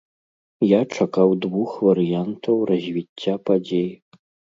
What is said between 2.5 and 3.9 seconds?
развіцця падзей.